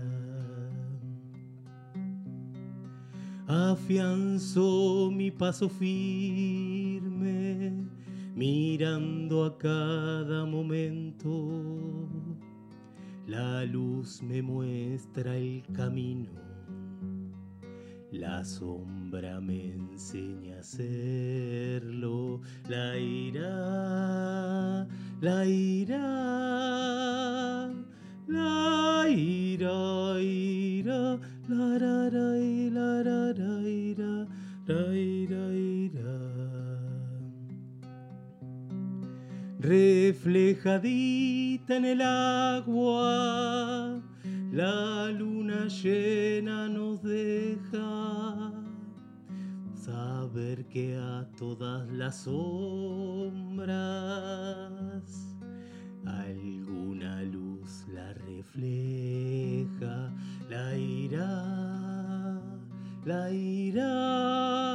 Afianzo 3.49 5.11
mi 5.11 5.31
paso 5.31 5.69
firme, 5.69 7.09
mirando 8.35 9.45
a 9.45 9.57
cada 9.57 10.45
momento. 10.45 12.30
La 13.31 13.65
luz 13.65 14.21
me 14.23 14.43
muestra 14.43 15.37
el 15.37 15.63
camino, 15.73 16.33
la 18.11 18.45
sombra 18.45 19.41
me 19.41 19.67
enseña 19.67 20.57
a 20.57 20.61
hacerlo. 20.61 22.41
la 22.69 22.99
ira, 22.99 24.85
la 25.21 25.47
ira, 25.47 26.01
la 28.27 29.09
ira, 29.09 30.21
ira, 30.21 31.21
la 31.49 31.79
ra 31.79 32.40
Reflejadita 39.61 41.77
en 41.77 41.85
el 41.85 42.01
agua, 42.01 44.01
la 44.51 45.11
luna 45.11 45.69
llena 45.69 46.67
nos 46.67 47.03
deja 47.03 48.55
saber 49.75 50.65
que 50.69 50.97
a 50.97 51.29
todas 51.37 51.87
las 51.91 52.23
sombras 52.23 53.69
alguna 56.07 57.23
luz 57.25 57.85
la 57.93 58.15
refleja, 58.15 60.11
la 60.49 60.75
irá, 60.75 62.41
la 63.05 63.31
irá, 63.31 64.70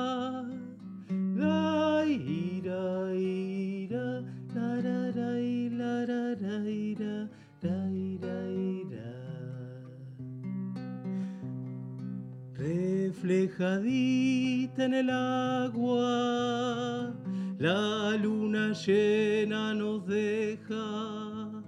Reflejadita 13.26 14.86
en 14.86 14.94
el 14.94 15.10
agua, 15.10 17.12
la 17.58 18.16
luna 18.22 18.72
llena 18.74 19.74
nos 19.74 20.06
deja 20.06 21.64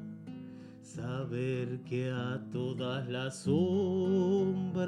saber 0.83 1.79
que 1.83 2.11
a 2.11 2.39
todas 2.51 3.09
las 3.09 3.39
sombras 3.39 4.87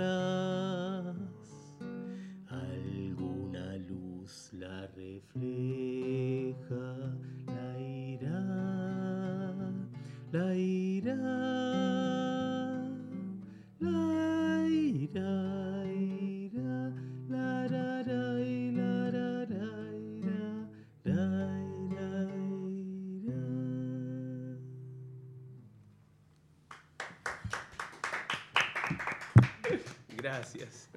Gracias. 30.30 30.88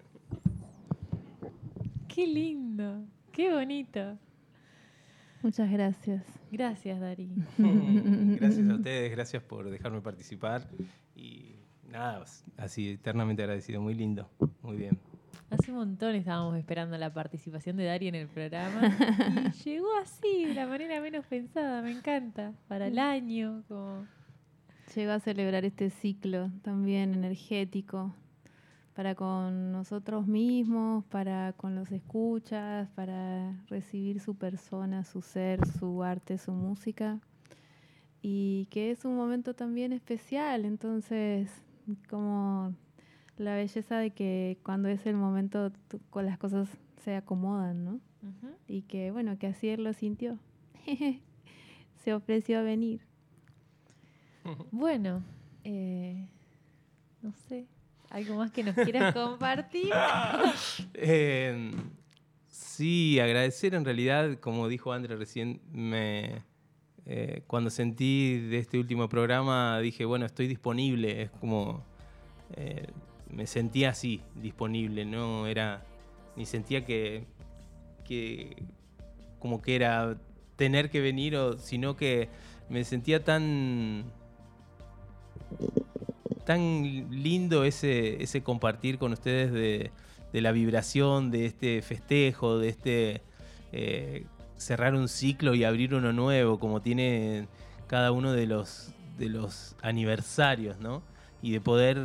Qué 2.06 2.26
lindo, 2.26 3.02
qué 3.32 3.50
bonito. 3.50 4.18
Muchas 5.40 5.70
gracias. 5.70 6.22
Gracias, 6.50 7.00
Dari. 7.00 7.30
Gracias 7.58 8.68
a 8.68 8.74
ustedes, 8.74 9.10
gracias 9.10 9.42
por 9.42 9.70
dejarme 9.70 10.02
participar. 10.02 10.68
Y 11.16 11.56
nada, 11.88 12.22
así 12.58 12.90
eternamente 12.90 13.42
agradecido, 13.42 13.80
muy 13.80 13.94
lindo, 13.94 14.28
muy 14.60 14.76
bien. 14.76 14.98
Hace 15.48 15.70
un 15.70 15.78
montón 15.78 16.14
estábamos 16.14 16.58
esperando 16.58 16.98
la 16.98 17.14
participación 17.14 17.78
de 17.78 17.84
Dari 17.84 18.08
en 18.08 18.16
el 18.16 18.28
programa 18.28 18.82
y 19.54 19.62
llegó 19.64 19.88
así, 20.02 20.44
de 20.44 20.54
la 20.54 20.66
manera 20.66 21.00
menos 21.00 21.24
pensada, 21.24 21.80
me 21.80 21.92
encanta, 21.92 22.52
para 22.68 22.86
el 22.86 22.98
año, 22.98 23.64
como... 23.66 24.06
Llegó 24.94 25.12
a 25.12 25.20
celebrar 25.20 25.64
este 25.64 25.88
ciclo 25.88 26.50
también 26.62 27.14
energético 27.14 28.14
para 28.94 29.14
con 29.14 29.72
nosotros 29.72 30.26
mismos, 30.26 31.04
para 31.06 31.54
con 31.54 31.74
los 31.74 31.90
escuchas, 31.92 32.88
para 32.90 33.62
recibir 33.68 34.20
su 34.20 34.34
persona, 34.34 35.04
su 35.04 35.22
ser, 35.22 35.66
su 35.66 36.02
arte, 36.02 36.38
su 36.38 36.52
música. 36.52 37.20
Y 38.20 38.66
que 38.70 38.90
es 38.90 39.04
un 39.04 39.16
momento 39.16 39.54
también 39.54 39.92
especial, 39.92 40.64
entonces 40.64 41.50
como 42.08 42.74
la 43.36 43.56
belleza 43.56 43.98
de 43.98 44.10
que 44.10 44.58
cuando 44.62 44.88
es 44.88 45.06
el 45.06 45.16
momento 45.16 45.72
con 46.10 46.26
las 46.26 46.38
cosas 46.38 46.68
se 47.02 47.16
acomodan, 47.16 47.84
¿no? 47.84 48.00
Y 48.68 48.82
que 48.82 49.10
bueno, 49.10 49.38
que 49.38 49.48
así 49.48 49.68
él 49.68 49.82
lo 49.82 49.92
sintió. 49.92 50.38
se 52.04 52.14
ofreció 52.14 52.58
a 52.58 52.62
venir. 52.62 53.00
Bueno, 54.70 55.22
eh, 55.64 56.28
no 57.22 57.32
sé, 57.48 57.66
¿algo 58.12 58.36
más 58.36 58.50
que 58.52 58.62
nos 58.62 58.74
quieras 58.74 59.12
compartir? 59.14 59.90
Eh, 60.94 61.72
sí, 62.48 63.18
agradecer 63.18 63.74
en 63.74 63.84
realidad, 63.84 64.38
como 64.38 64.68
dijo 64.68 64.92
André 64.92 65.16
recién, 65.16 65.60
me, 65.72 66.42
eh, 67.06 67.42
cuando 67.46 67.70
sentí 67.70 68.38
de 68.38 68.58
este 68.58 68.78
último 68.78 69.08
programa 69.08 69.78
dije, 69.80 70.04
bueno, 70.04 70.26
estoy 70.26 70.46
disponible, 70.46 71.22
es 71.22 71.30
como, 71.30 71.84
eh, 72.54 72.86
me 73.30 73.46
sentía 73.46 73.90
así, 73.90 74.20
disponible, 74.36 75.04
no 75.04 75.46
era, 75.46 75.82
ni 76.36 76.44
sentía 76.44 76.84
que, 76.84 77.24
que 78.04 78.62
como 79.38 79.62
que 79.62 79.74
era 79.74 80.18
tener 80.56 80.90
que 80.90 81.00
venir, 81.00 81.34
o, 81.36 81.58
sino 81.58 81.96
que 81.96 82.28
me 82.68 82.84
sentía 82.84 83.24
tan 83.24 84.04
tan 86.44 87.10
lindo 87.10 87.64
ese, 87.64 88.22
ese 88.22 88.42
compartir 88.42 88.98
con 88.98 89.12
ustedes 89.12 89.52
de, 89.52 89.90
de 90.32 90.40
la 90.40 90.52
vibración, 90.52 91.30
de 91.30 91.46
este 91.46 91.82
festejo, 91.82 92.58
de 92.58 92.68
este 92.68 93.22
eh, 93.72 94.26
cerrar 94.56 94.94
un 94.94 95.08
ciclo 95.08 95.54
y 95.54 95.64
abrir 95.64 95.94
uno 95.94 96.12
nuevo, 96.12 96.58
como 96.58 96.80
tiene 96.80 97.48
cada 97.86 98.12
uno 98.12 98.32
de 98.32 98.46
los, 98.46 98.92
de 99.18 99.28
los 99.28 99.76
aniversarios, 99.82 100.78
¿no? 100.78 101.02
Y 101.42 101.52
de 101.52 101.60
poder, 101.60 101.98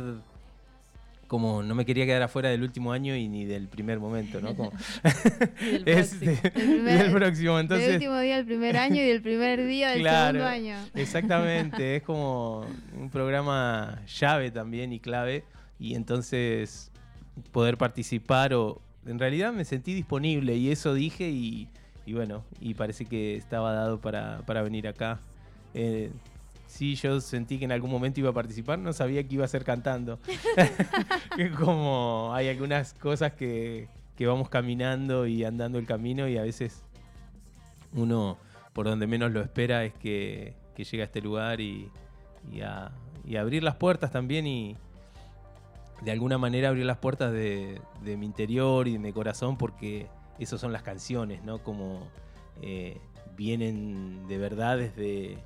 como 1.28 1.62
no 1.62 1.74
me 1.74 1.84
quería 1.84 2.04
quedar 2.06 2.22
afuera 2.22 2.48
del 2.48 2.62
último 2.62 2.90
año 2.90 3.14
y 3.14 3.28
ni 3.28 3.44
del 3.44 3.68
primer 3.68 4.00
momento, 4.00 4.40
¿no? 4.40 4.56
Como- 4.56 4.72
Y 5.60 5.64
del 5.78 5.82
Este, 5.86 6.26
próximo. 6.36 6.52
primer- 6.54 6.98
del 7.02 7.12
próximo, 7.12 7.52
del 7.56 7.64
entonces... 7.64 7.92
último 7.94 8.18
día 8.18 8.36
del 8.36 8.46
primer 8.46 8.76
año 8.78 8.96
y 8.96 9.06
del 9.06 9.22
primer 9.22 9.66
día 9.66 9.90
del 9.90 10.00
Claro. 10.00 10.38
segundo 10.40 10.46
año. 10.48 10.76
Exactamente, 10.94 11.96
es 11.96 12.02
como 12.02 12.66
un 12.98 13.10
programa 13.10 14.02
llave 14.18 14.50
también 14.50 14.92
y 14.92 14.98
clave. 15.00 15.44
Y 15.78 15.94
entonces 15.94 16.90
poder 17.52 17.76
participar 17.76 18.52
o... 18.54 18.80
En 19.06 19.18
realidad 19.18 19.52
me 19.52 19.64
sentí 19.64 19.94
disponible 19.94 20.56
y 20.56 20.70
eso 20.70 20.92
dije 20.92 21.28
y, 21.30 21.68
y 22.04 22.12
bueno, 22.14 22.42
y 22.60 22.74
parece 22.74 23.04
que 23.06 23.36
estaba 23.36 23.72
dado 23.72 24.00
para, 24.00 24.40
para 24.46 24.60
venir 24.62 24.88
acá. 24.88 25.20
Eh, 25.72 26.10
sí, 26.68 26.94
yo 26.94 27.20
sentí 27.20 27.58
que 27.58 27.64
en 27.64 27.72
algún 27.72 27.90
momento 27.90 28.20
iba 28.20 28.30
a 28.30 28.34
participar, 28.34 28.78
no 28.78 28.92
sabía 28.92 29.26
que 29.26 29.34
iba 29.34 29.44
a 29.44 29.48
ser 29.48 29.64
cantando. 29.64 30.20
que 31.36 31.50
como 31.50 32.30
hay 32.32 32.48
algunas 32.48 32.94
cosas 32.94 33.32
que, 33.32 33.88
que 34.14 34.26
vamos 34.26 34.48
caminando 34.48 35.26
y 35.26 35.44
andando 35.44 35.78
el 35.78 35.86
camino 35.86 36.28
y 36.28 36.38
a 36.38 36.42
veces 36.42 36.84
uno 37.94 38.38
por 38.72 38.86
donde 38.86 39.06
menos 39.06 39.32
lo 39.32 39.40
espera 39.40 39.84
es 39.84 39.94
que, 39.94 40.54
que 40.76 40.84
llega 40.84 41.02
a 41.02 41.06
este 41.06 41.20
lugar 41.20 41.60
y, 41.60 41.90
y 42.52 42.60
a, 42.60 42.92
y 43.24 43.36
a 43.36 43.40
abrir 43.40 43.64
las 43.64 43.74
puertas 43.74 44.12
también 44.12 44.46
y 44.46 44.76
de 46.02 46.12
alguna 46.12 46.38
manera 46.38 46.68
abrir 46.68 46.86
las 46.86 46.98
puertas 46.98 47.32
de, 47.32 47.80
de 48.04 48.16
mi 48.16 48.26
interior 48.26 48.86
y 48.86 48.92
de 48.92 48.98
mi 49.00 49.12
corazón 49.12 49.56
porque 49.56 50.06
esas 50.38 50.60
son 50.60 50.72
las 50.72 50.82
canciones, 50.82 51.42
¿no? 51.42 51.58
Como 51.58 52.06
eh, 52.62 53.00
vienen 53.36 54.28
de 54.28 54.38
verdad 54.38 54.78
desde, 54.78 55.38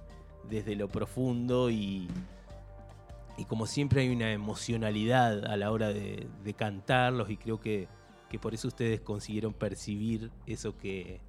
desde 0.49 0.77
lo 0.77 0.89
profundo 0.89 1.71
y, 1.71 2.09
y 3.37 3.45
como 3.45 3.67
siempre 3.67 4.03
hay 4.03 4.11
una 4.11 4.33
emocionalidad 4.33 5.45
a 5.47 5.57
la 5.57 5.71
hora 5.71 5.93
de, 5.93 6.29
cantarlos 6.57 7.31
y 7.31 7.37
creo 7.37 7.61
que, 7.61 7.89
que 8.29 8.39
por 8.39 8.55
eso 8.55 8.69
ustedes 8.69 9.01
consiguieron 9.01 9.53
percibir 9.53 10.31
eso 10.47 10.77
que, 10.77 11.21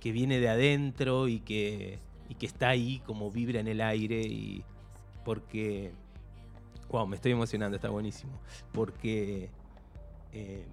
que 0.00 0.12
viene 0.12 0.40
de 0.40 0.48
adentro 0.48 1.28
y 1.28 1.40
que, 1.40 1.98
y 2.28 2.34
que 2.34 2.46
está 2.46 2.68
ahí 2.68 3.00
como 3.06 3.30
vibra 3.30 3.60
en 3.60 3.68
el 3.68 3.80
aire 3.80 4.20
y 4.20 4.64
porque 5.24 5.92
wow 6.90 7.06
me 7.06 7.16
estoy 7.16 7.32
emocionando 7.32 7.76
está 7.76 7.90
buenísimo. 7.90 8.32
Porque 8.72 9.50
eh, 10.32 10.66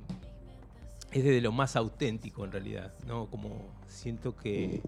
es 1.12 1.24
de 1.24 1.42
lo 1.42 1.52
más 1.52 1.76
auténtico 1.76 2.46
en 2.46 2.52
realidad 2.52 2.94
no 3.08 3.28
como 3.28 3.62
siento 3.88 4.36
que 4.36 4.82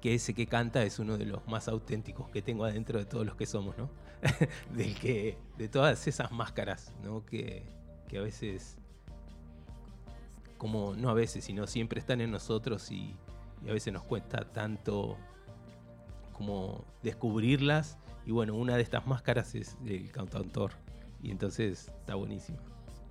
que 0.00 0.14
ese 0.14 0.34
que 0.34 0.46
canta 0.46 0.82
es 0.82 0.98
uno 0.98 1.18
de 1.18 1.26
los 1.26 1.46
más 1.46 1.68
auténticos 1.68 2.28
que 2.30 2.42
tengo 2.42 2.64
adentro 2.64 2.98
de 2.98 3.04
todos 3.04 3.26
los 3.26 3.36
que 3.36 3.46
somos 3.46 3.76
no 3.76 3.90
del 4.74 4.94
que 4.94 5.38
de 5.58 5.68
todas 5.68 6.06
esas 6.06 6.32
máscaras 6.32 6.92
no 7.02 7.24
que, 7.24 7.64
que 8.08 8.18
a 8.18 8.22
veces 8.22 8.76
como 10.60 10.94
no 10.94 11.08
a 11.08 11.14
veces, 11.14 11.42
sino 11.44 11.66
siempre 11.66 12.00
están 12.00 12.20
en 12.20 12.30
nosotros 12.30 12.90
y, 12.90 13.16
y 13.64 13.70
a 13.70 13.72
veces 13.72 13.94
nos 13.94 14.02
cuesta 14.02 14.44
tanto 14.52 15.16
como 16.34 16.84
descubrirlas. 17.02 17.96
Y 18.26 18.32
bueno, 18.32 18.54
una 18.54 18.76
de 18.76 18.82
estas 18.82 19.06
máscaras 19.06 19.54
es 19.54 19.78
el 19.86 20.12
cantautor. 20.12 20.72
Y 21.22 21.30
entonces 21.30 21.88
está 22.00 22.14
buenísimo. 22.14 22.58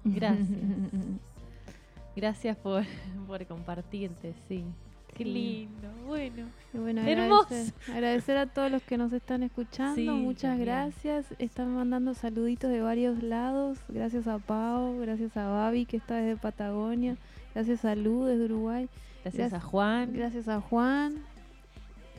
Gracias. 0.03 0.47
Gracias 2.15 2.55
por, 2.57 2.83
por 3.25 3.43
compartirte, 3.47 4.35
sí. 4.47 4.63
Qué 5.15 5.25
lindo, 5.25 5.89
bueno. 6.05 6.47
Bueno, 6.71 7.01
Hermoso. 7.01 7.47
agradecer, 7.47 7.73
agradecer 7.93 8.37
a 8.37 8.45
todos 8.45 8.71
los 8.71 8.81
que 8.83 8.97
nos 8.97 9.11
están 9.11 9.43
escuchando. 9.43 9.95
Sí, 9.95 10.07
Muchas 10.07 10.51
también. 10.51 10.65
gracias. 10.67 11.25
Están 11.39 11.73
mandando 11.75 12.13
saluditos 12.13 12.69
de 12.71 12.81
varios 12.81 13.21
lados. 13.21 13.79
Gracias 13.89 14.27
a 14.27 14.37
Pau, 14.39 14.97
gracias 14.99 15.35
a 15.35 15.47
Babi 15.49 15.85
que 15.85 15.97
está 15.97 16.15
desde 16.15 16.37
Patagonia, 16.39 17.17
gracias 17.53 17.83
a 17.85 17.95
Lu 17.95 18.25
desde 18.25 18.45
Uruguay, 18.45 18.87
Gracias, 19.23 19.51
Gracias. 19.51 19.53
a 19.53 19.65
Juan. 19.65 20.13
gracias 20.13 20.47
a 20.47 20.61
Juan. 20.61 21.15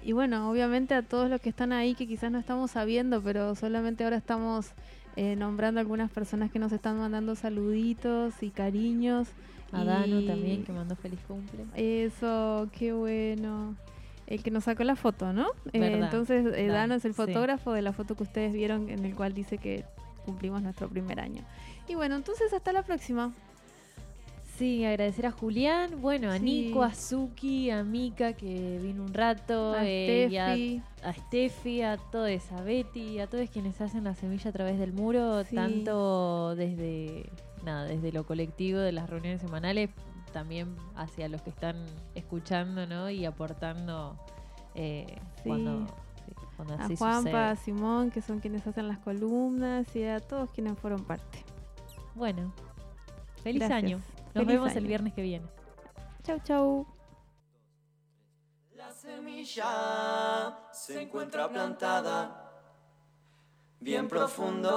Y 0.04 0.12
bueno, 0.12 0.50
obviamente 0.50 0.94
a 0.94 1.02
todos 1.02 1.30
los 1.30 1.40
que 1.40 1.48
están 1.50 1.72
ahí 1.72 1.94
que 1.94 2.06
quizás 2.06 2.30
no 2.32 2.38
estamos 2.38 2.70
sabiendo, 2.72 3.22
pero 3.22 3.54
solamente 3.54 4.04
ahora 4.04 4.16
estamos 4.16 4.72
eh, 5.16 5.36
nombrando 5.36 5.80
algunas 5.80 6.10
personas 6.10 6.50
que 6.50 6.58
nos 6.58 6.72
están 6.72 6.98
mandando 6.98 7.34
saluditos 7.34 8.42
y 8.42 8.50
cariños. 8.50 9.28
A 9.72 9.84
Dano 9.84 10.20
Y- 10.20 10.26
también, 10.26 10.64
que 10.64 10.72
mandó 10.72 10.96
feliz 10.96 11.20
cumple. 11.28 11.64
Eso, 11.76 12.68
qué 12.76 12.92
bueno. 12.92 13.76
El 14.26 14.42
que 14.42 14.50
nos 14.50 14.64
sacó 14.64 14.84
la 14.84 14.96
foto, 14.96 15.32
¿no? 15.32 15.48
Eh, 15.72 15.98
entonces, 16.02 16.46
eh, 16.56 16.66
Dano, 16.68 16.94
es 16.94 17.04
el 17.04 17.12
sí. 17.12 17.16
fotógrafo 17.16 17.72
de 17.72 17.82
la 17.82 17.92
foto 17.92 18.14
que 18.14 18.22
ustedes 18.22 18.52
vieron 18.52 18.88
en 18.88 19.04
el 19.04 19.14
cual 19.14 19.34
dice 19.34 19.58
que 19.58 19.84
cumplimos 20.24 20.62
nuestro 20.62 20.88
primer 20.88 21.18
año. 21.20 21.42
Y 21.88 21.94
bueno, 21.96 22.14
entonces 22.16 22.52
hasta 22.52 22.72
la 22.72 22.82
próxima. 22.82 23.32
Sí, 24.56 24.84
agradecer 24.84 25.24
a 25.24 25.30
Julián, 25.30 26.02
bueno, 26.02 26.30
a 26.30 26.36
Sí. 26.36 26.44
Nico, 26.44 26.82
a 26.82 26.92
Suki, 26.94 27.70
a 27.70 27.82
Mika 27.82 28.34
que 28.34 28.78
vino 28.82 29.04
un 29.04 29.14
rato, 29.14 29.72
A 29.72 29.86
eh, 29.86 30.28
y 30.30 30.36
a, 30.36 30.48
Steffi. 30.48 30.82
a 31.02 31.12
Steffi, 31.14 31.82
a 31.82 31.96
todos, 31.96 32.52
a 32.52 32.60
Betty, 32.62 33.20
a 33.20 33.26
todos 33.26 33.48
quienes 33.48 33.80
hacen 33.80 34.04
la 34.04 34.14
semilla 34.14 34.50
a 34.50 34.52
través 34.52 34.78
del 34.78 34.92
muro, 34.92 35.42
Sí. 35.44 35.54
tanto 35.56 36.54
desde 36.56 37.30
nada, 37.64 37.84
desde 37.84 38.12
lo 38.12 38.24
colectivo 38.24 38.78
de 38.78 38.92
las 38.92 39.08
reuniones 39.10 39.40
semanales, 39.40 39.90
también 40.32 40.76
hacia 40.94 41.28
los 41.28 41.42
que 41.42 41.50
están 41.50 41.84
escuchando, 42.14 42.86
¿no? 42.86 43.10
Y 43.10 43.24
aportando 43.26 44.16
eh, 44.74 45.18
Sí. 45.42 45.48
cuando, 45.48 45.86
sí, 46.24 46.32
cuando 46.56 46.74
A 46.74 46.84
así 46.84 46.96
Juanpa, 46.96 47.50
a. 47.50 47.56
Simón, 47.56 48.10
que 48.10 48.22
son 48.22 48.38
quienes 48.40 48.66
hacen 48.66 48.86
las 48.88 48.98
columnas, 48.98 49.94
y 49.96 50.04
a 50.04 50.20
todos 50.20 50.50
quienes 50.50 50.78
fueron 50.78 51.02
parte. 51.04 51.44
Bueno, 52.14 52.52
feliz 53.42 53.60
Gracias. 53.60 53.82
año. 53.84 53.96
Nos 54.34 54.44
Feliz 54.44 54.48
vemos 54.48 54.76
el 54.76 54.86
viernes 54.86 55.12
que 55.14 55.22
viene. 55.22 55.46
Chau, 56.22 56.38
chau. 56.44 56.86
La 58.76 58.92
semilla 58.92 60.58
se 60.72 61.02
encuentra 61.02 61.48
plantada 61.48 62.52
bien 63.80 64.06
profundo 64.08 64.68